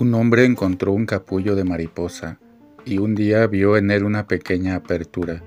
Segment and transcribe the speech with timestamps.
[0.00, 2.38] Un hombre encontró un capullo de mariposa
[2.84, 5.42] y un día vio en él una pequeña apertura.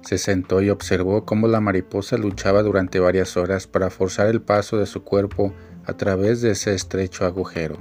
[0.00, 4.78] Se sentó y observó cómo la mariposa luchaba durante varias horas para forzar el paso
[4.78, 5.52] de su cuerpo
[5.84, 7.76] a través de ese estrecho agujero.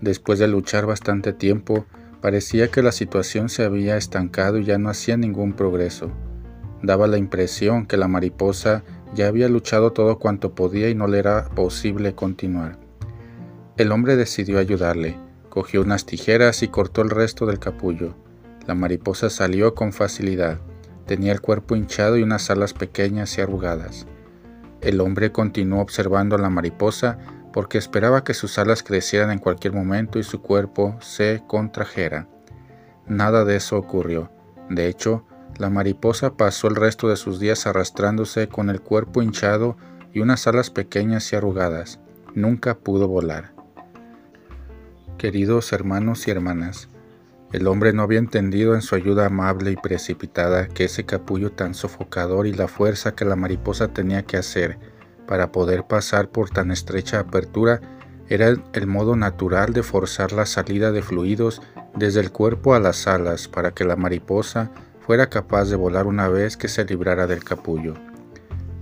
[0.00, 1.84] Después de luchar bastante tiempo,
[2.22, 6.10] parecía que la situación se había estancado y ya no hacía ningún progreso.
[6.82, 11.18] Daba la impresión que la mariposa ya había luchado todo cuanto podía y no le
[11.18, 12.89] era posible continuar.
[13.80, 15.16] El hombre decidió ayudarle,
[15.48, 18.14] cogió unas tijeras y cortó el resto del capullo.
[18.66, 20.58] La mariposa salió con facilidad.
[21.06, 24.06] Tenía el cuerpo hinchado y unas alas pequeñas y arrugadas.
[24.82, 27.16] El hombre continuó observando a la mariposa
[27.54, 32.28] porque esperaba que sus alas crecieran en cualquier momento y su cuerpo se contrajera.
[33.06, 34.30] Nada de eso ocurrió.
[34.68, 35.24] De hecho,
[35.56, 39.78] la mariposa pasó el resto de sus días arrastrándose con el cuerpo hinchado
[40.12, 41.98] y unas alas pequeñas y arrugadas.
[42.34, 43.58] Nunca pudo volar.
[45.20, 46.88] Queridos hermanos y hermanas,
[47.52, 51.74] el hombre no había entendido en su ayuda amable y precipitada que ese capullo tan
[51.74, 54.78] sofocador y la fuerza que la mariposa tenía que hacer
[55.26, 57.82] para poder pasar por tan estrecha apertura
[58.30, 61.60] era el modo natural de forzar la salida de fluidos
[61.94, 64.70] desde el cuerpo a las alas para que la mariposa
[65.00, 67.92] fuera capaz de volar una vez que se librara del capullo.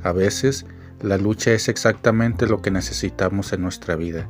[0.04, 0.66] A veces,
[1.02, 4.28] la lucha es exactamente lo que necesitamos en nuestra vida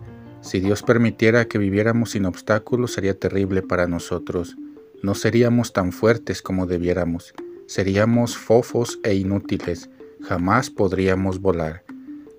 [0.49, 4.57] si Dios permitiera que viviéramos sin obstáculos sería terrible para nosotros.
[5.03, 7.35] No seríamos tan fuertes como debiéramos.
[7.67, 9.91] Seríamos fofos e inútiles.
[10.23, 11.85] Jamás podríamos volar.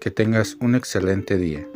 [0.02, 1.68] Que tengas un excelente día.